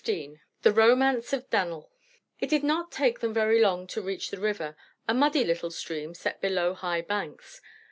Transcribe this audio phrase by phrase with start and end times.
[0.03, 1.91] CHAPTER XV THE ROMANCE OF DAN'L
[2.39, 4.75] It did not take them very long to reach the river,
[5.07, 7.61] a muddy little stream set below high banks.